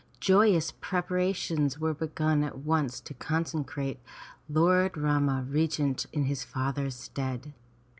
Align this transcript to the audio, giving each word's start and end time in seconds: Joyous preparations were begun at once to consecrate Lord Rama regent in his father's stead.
Joyous 0.19 0.71
preparations 0.81 1.77
were 1.77 1.93
begun 1.93 2.43
at 2.43 2.57
once 2.57 2.99
to 3.01 3.13
consecrate 3.13 3.99
Lord 4.49 4.97
Rama 4.97 5.45
regent 5.47 6.07
in 6.11 6.23
his 6.23 6.43
father's 6.43 6.95
stead. 6.95 7.53